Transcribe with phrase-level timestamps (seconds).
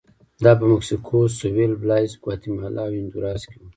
[0.43, 3.63] دا په مکسیکو سوېل، بلایز، ګواتیمالا او هندوراس کې و